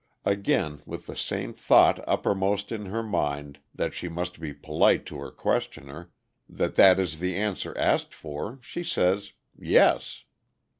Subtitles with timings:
[0.25, 5.19] Again with the same thought uppermost in her mind, that she must be polite to
[5.19, 6.09] her questioner,
[6.49, 10.23] that that is the answer asked for, she says, "Yes!"